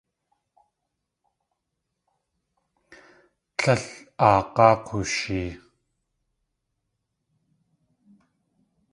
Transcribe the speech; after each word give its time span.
Tlél 3.57 3.83
aag̲áa 4.27 4.75
k̲ooshee. 4.85 5.49